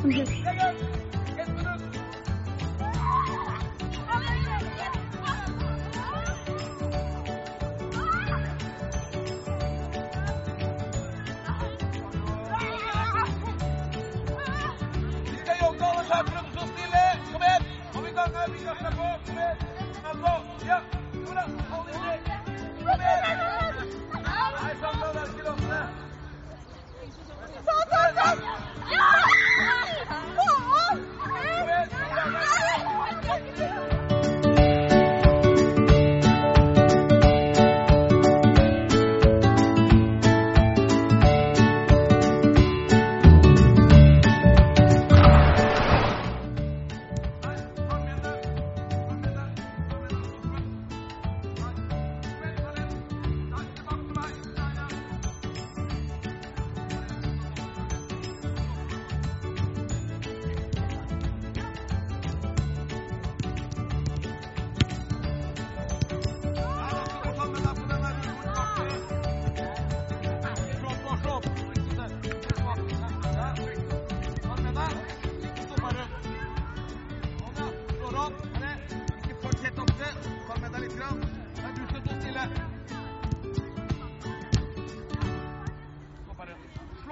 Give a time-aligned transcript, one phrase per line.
[0.00, 0.72] 是不是那个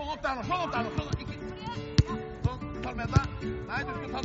[0.06, 0.42] sånn opp der nå.
[0.46, 0.90] Sånn opp der nå.
[0.96, 1.36] Sånn, ikke.
[2.36, 3.26] Du tar.
[3.66, 4.20] Nei, du skal ta.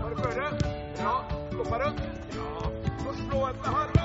[0.00, 0.46] Bare føre.
[1.02, 1.14] Ja.
[1.52, 1.88] Stopper du?
[2.38, 2.48] Ja.
[3.04, 3.95] Så slå etter her.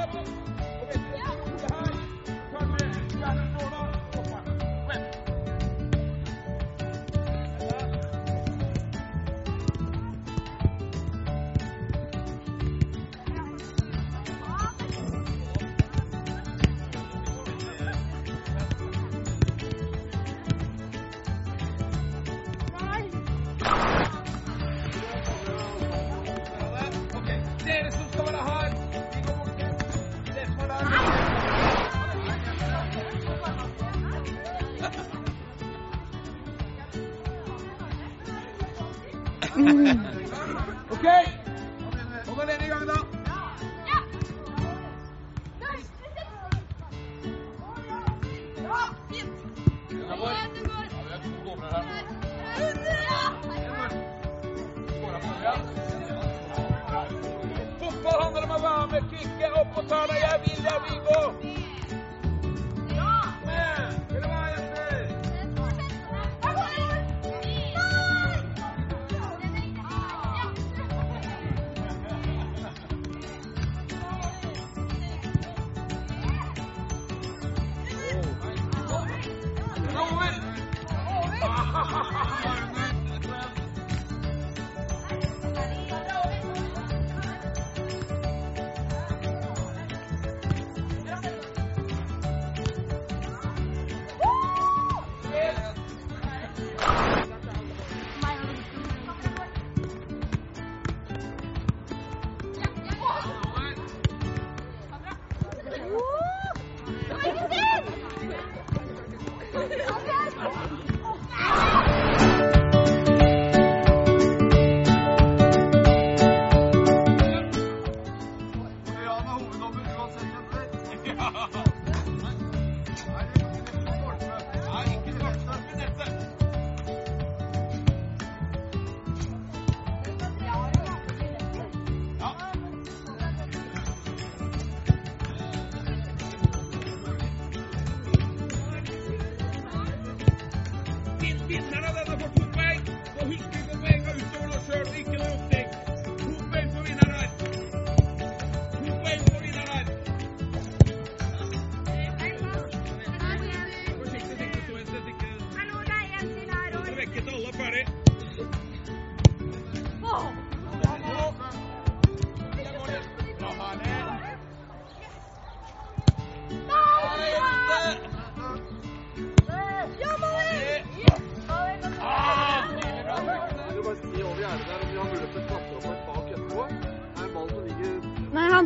[59.21, 61.50] Ike opotana ya vida vivo.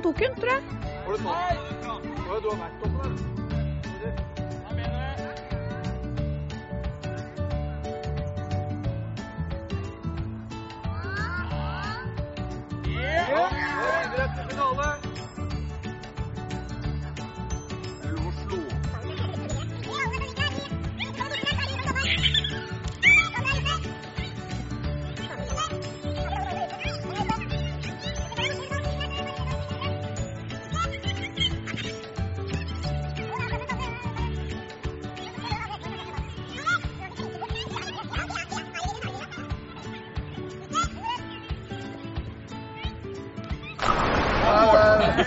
[0.06, 0.62] tok den, tror jeg.
[1.06, 2.12] Var det, sånn?
[2.28, 3.35] var det du har vært oppe der?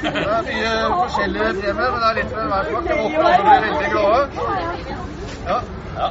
[0.03, 2.85] Det er mye forskjellige premier, men det er litt for hver smak.
[2.89, 4.25] Jeg håper alle blir veldig glade.
[5.49, 5.59] Ja.
[5.99, 6.09] Ja.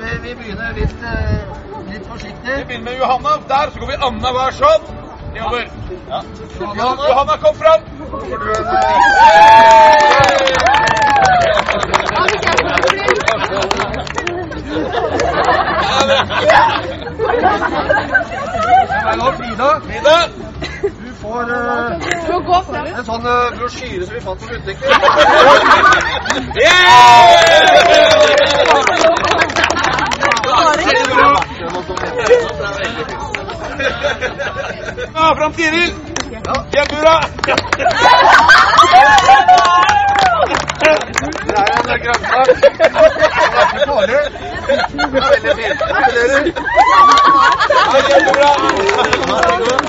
[0.00, 1.38] Vi, vi begynner litt, eh,
[1.92, 2.56] litt forsiktig.
[2.56, 4.84] Vi begynner med Johanna der, så går vi annenhver sånn.
[5.36, 5.64] Jobber.
[6.08, 6.22] Ja.
[6.60, 7.08] Johanna.
[7.08, 7.80] Johanna, kom fram.
[19.04, 20.28] Eh, Frida, Frida.
[20.80, 21.50] du får
[22.42, 24.88] eh, en sånn uh, brosjyre som vi fant på butikken.
[35.14, 35.92] Ja, fram Tiril.
[36.72, 37.20] Kjempebra.
[41.46, 42.46] Det er en grønnsak.
[42.46, 43.08] Det er
[43.72, 44.20] ikke farlig.
[44.66, 45.78] Det er veldig fint.
[45.88, 46.42] Gratulerer.
[47.92, 48.50] Ja, kjempebra.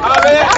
[0.03, 0.52] Er vi?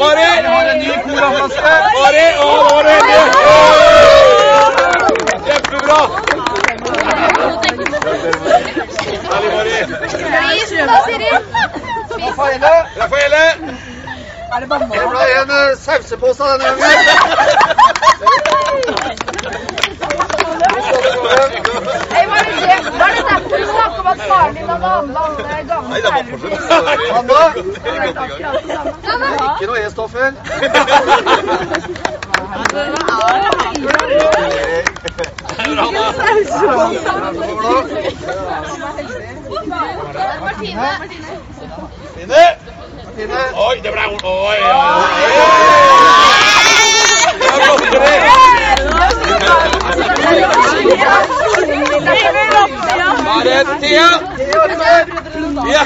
[0.00, 1.72] Vi har en ny colaflaske.
[1.94, 3.22] Mari, og det heldig.
[5.46, 6.00] Kjempebra.
[9.30, 9.76] Herlig, Mari.
[12.26, 13.44] Raffaele, Raffaele.
[14.58, 16.86] det ble en eh, sausepose denne gangen.
[22.14, 22.78] Hey, var det det?
[23.00, 26.36] Var det derfor du snakket om at faren din hadde handla alle gamle skjermer?
[27.18, 27.42] Anna,
[29.52, 30.30] ikke noe E-stoffer.
[40.40, 40.90] Martine!
[40.98, 42.40] Martine,
[43.66, 44.24] Oi, det ble ord.
[44.24, 45.40] Oi, oi, oi.
[50.98, 51.39] Ja.
[53.40, 54.10] Er det Thea?
[55.72, 55.82] Ja.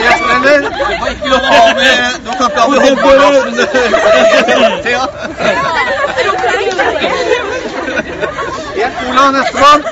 [0.00, 0.70] gjestevenner,
[1.00, 2.76] har ikke lov å ha med Du kan ikke.
[4.84, 5.04] Thea.
[9.32, 9.82] Nestemann.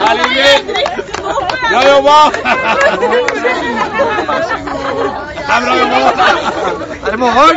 [0.00, 0.54] Herlig.
[1.70, 2.18] Bra jobba.
[5.50, 5.98] Det er bra jobba.
[7.06, 7.56] Er det morgen?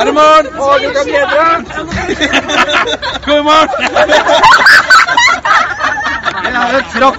[0.00, 0.46] Er det morgen?
[0.58, 1.44] Å, du kan bedre.
[3.26, 3.70] God morgen.
[6.44, 7.18] Jeg har en trakk.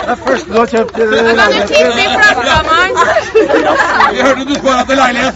[0.00, 1.86] Det er første du har kjøpt i leiligheten.
[4.12, 5.34] Vi hørte du skåra til leilighet.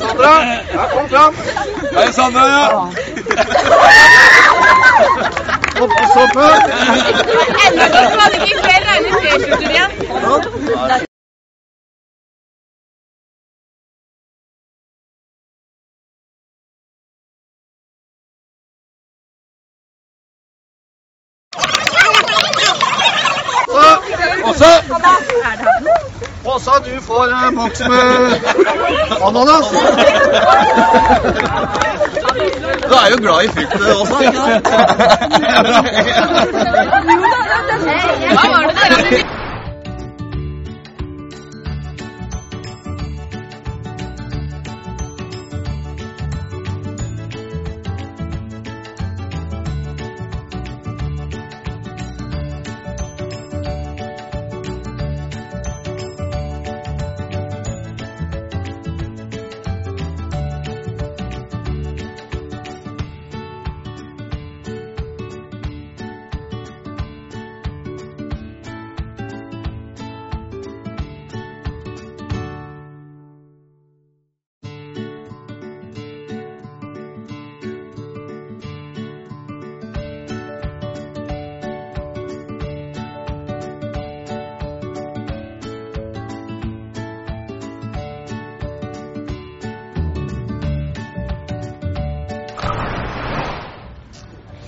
[0.00, 0.34] Sandra.
[0.74, 1.34] Ja, kom fram.
[1.92, 2.68] Det er Sandra, ja.
[5.80, 6.40] Hoppestoffe.
[10.24, 11.06] Også.
[26.84, 28.40] Du får en boks med
[29.22, 29.70] ananas.
[32.88, 34.16] Du er jo glad i frukt, Åsa.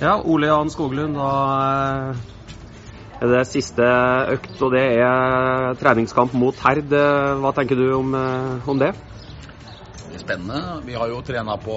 [0.03, 1.33] Ja, Ole Jan Skoglund, da
[1.63, 2.17] eh,
[3.23, 3.87] er det siste
[4.35, 6.91] økt, og det er treningskamp mot Herd.
[6.91, 8.91] Eh, Hva tenker du om, eh, om det?
[10.19, 10.83] spennende.
[10.87, 11.77] Vi har jo trena på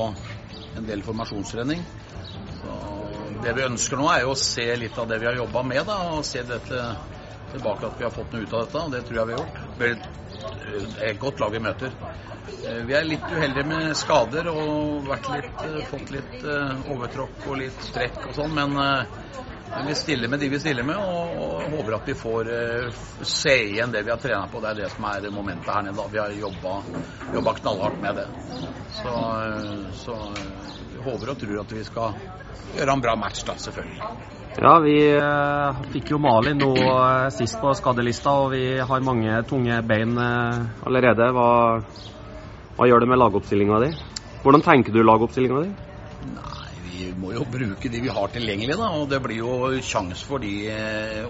[0.77, 1.85] en del formasjonstrening.
[3.45, 5.83] Det vi ønsker nå, er jo å se litt av det vi har jobba med,
[5.85, 6.81] da, og se dette
[7.53, 8.81] tilbake at vi har fått noe ut av dette.
[8.81, 10.09] og Det tror jeg vi har gjort.
[10.55, 11.91] Blir et- godt lag vi møter.
[12.65, 17.57] Eh, Vi er litt uheldige med skader og litt, eh, fått litt eh, overtråkk og
[17.57, 19.05] litt strekk og sånn, men eh,
[19.85, 22.49] vi stiller med de vi stiller med, og, håper at vi får
[23.25, 24.61] se igjen det vi har trena på.
[24.61, 26.05] Det er det som er momentet her nede.
[26.11, 28.27] Vi har jobba knallhardt med det.
[28.95, 29.11] Så,
[29.91, 30.15] så
[31.05, 32.17] håper og tror at vi skal
[32.75, 34.33] gjøre en bra match, da, selvfølgelig.
[34.55, 39.41] Ja, vi eh, fikk jo Malin nå eh, sist på skadelista, og vi har mange
[39.49, 41.27] tunge bein eh, allerede.
[41.35, 41.49] Hva,
[42.77, 43.89] hva gjør det med lagoppstillinga di?
[44.45, 45.73] Hvordan tenker du lagoppstillinga di?
[46.85, 48.93] Vi må jo bruke de vi har tilgjengelig, da.
[48.95, 50.53] Og det blir jo sjanse for de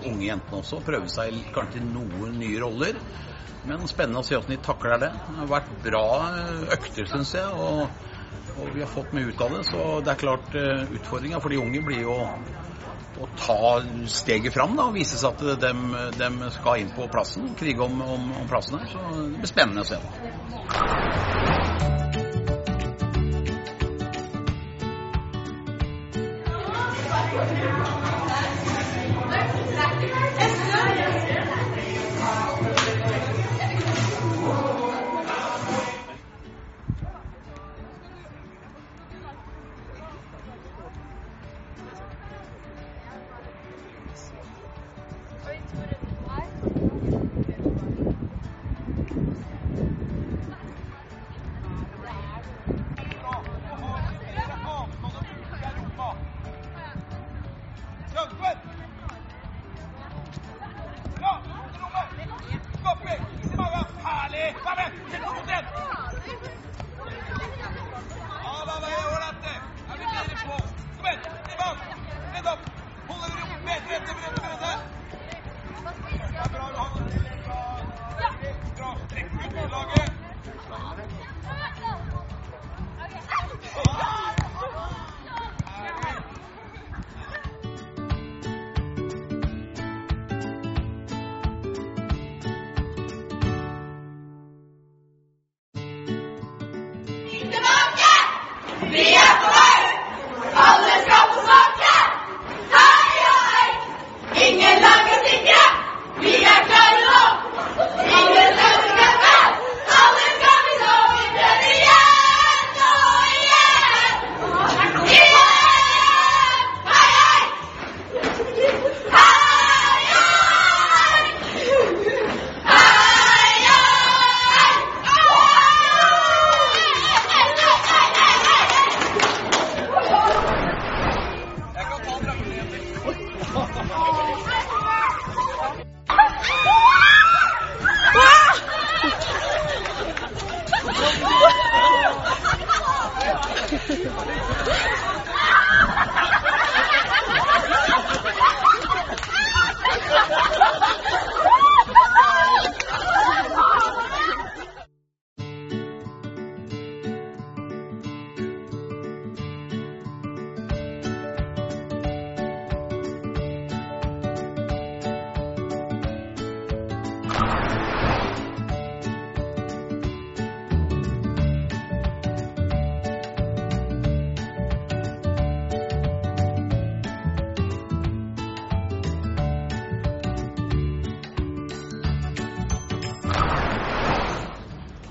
[0.05, 0.83] unge jentene også.
[0.85, 2.99] Prøve seg kanskje noen nye roller.
[3.65, 5.09] Men spennende å se hvordan de takler det.
[5.25, 6.05] Det har vært bra
[6.77, 7.49] økter, syns jeg.
[7.57, 7.87] Og,
[8.55, 9.63] og, vi har fått mye ut av det.
[9.69, 12.19] Så det er klart utfordringa for de unge blir jo
[13.15, 13.59] å ta
[14.11, 15.71] steget fram da, og vise seg at de,
[16.19, 18.91] de skal inn på plassen, krige om, om, om plassen her.
[18.91, 21.34] Så det blir spennende å se.
[58.37, 58.85] Kom igjen!
[72.33, 72.59] Ned opp!
[73.07, 73.73] Hold dere oppe!
[73.87, 74.44] Bedre!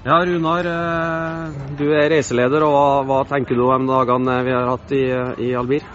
[0.04, 0.66] Ja, Runar.
[0.68, 5.00] Eh, du er reiseleder, og hva, hva tenker du om dagene vi har hatt i,
[5.40, 5.87] i Albir?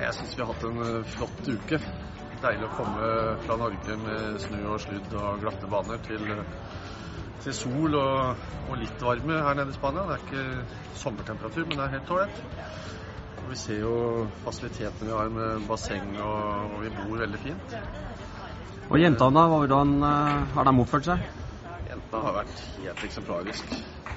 [0.00, 1.80] Jeg syns vi har hatt en eh, flott uke.
[2.40, 3.10] Deilig å komme
[3.44, 6.24] fra Norge med snø og sludd og glatte baner til,
[7.44, 10.08] til sol og, og, litt varme her nede i Spania.
[10.08, 12.44] Det er ikke sommertemperatur, men det er helt ålreit.
[13.46, 13.96] Vi ser jo
[14.46, 17.80] fasilitetene vi har med basseng, og, og vi bor veldig fint.
[18.88, 21.34] Og jentene, hvordan eh, har de oppført seg?
[22.06, 23.70] Jentene har vært helt eksemplarisk.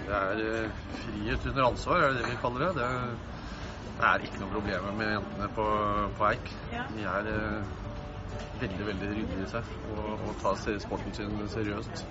[0.06, 2.84] Det er eh, frihet under ansvar, er det det vi kaller det.
[2.84, 5.66] Det, er ikke noe problem med jentene på,
[6.20, 6.52] på Eik.
[6.94, 7.72] De er eh,
[8.62, 12.06] veldig, veldig ryddige i seg og, og tar sporten sin seriøst.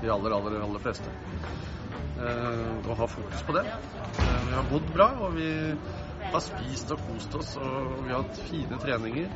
[0.00, 1.14] De aller, aller, aller fleste.
[2.18, 3.64] Eh, og har fokus på det.
[4.18, 5.52] Vi har bodd bra, og vi
[6.34, 9.30] har spist og kost oss, og vi har hatt fine treninger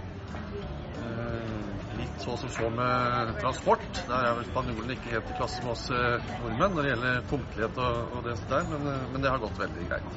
[2.00, 4.02] litt så som så med transport.
[4.08, 7.24] Der er vel spanjolene ikke helt i klasse med oss eh, nordmenn når det gjelder
[7.30, 10.10] punktlighet og, og det der, men, eh, men, det har gått veldig greit.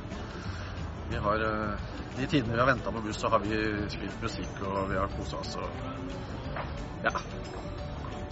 [1.10, 1.74] Vi har, eh,
[2.20, 3.56] De tidene vi har venta på buss, så har vi
[3.94, 5.56] spilt musikk og vi har kosa oss.
[5.56, 5.70] Og
[7.06, 7.14] ja,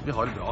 [0.03, 0.51] vi har det bra.